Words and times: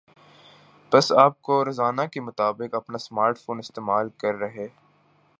پس 0.91 1.11
آپ 1.15 1.41
کو 1.41 1.63
روزانہ 1.65 2.01
کے 2.11 2.21
مطابق 2.21 2.75
اپنا 2.75 2.97
سمارٹ 2.97 3.39
فون 3.39 3.59
استعمال 3.59 4.09
کر 4.17 4.35
ہے 4.55 4.67